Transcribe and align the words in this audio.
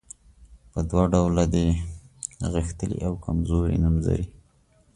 په 0.71 0.79
دوه 0.89 1.03
ډوله 1.13 1.45
دي 1.53 1.67
غښتلي 2.53 2.99
او 3.07 3.13
کمزوري 3.25 3.75
نومځري. 3.83 4.25